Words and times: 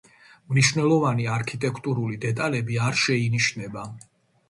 მნიშვნელოვანი 0.53 1.27
არქიტექტურული 1.35 2.19
დეტალები 2.27 2.83
არ 2.89 3.01
შეინიშნება. 3.07 3.89